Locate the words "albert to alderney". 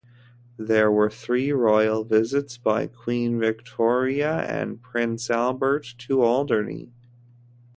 5.29-6.91